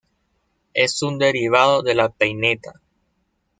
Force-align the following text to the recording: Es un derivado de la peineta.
Es 0.73 1.03
un 1.03 1.19
derivado 1.19 1.83
de 1.83 1.93
la 1.93 2.09
peineta. 2.09 2.81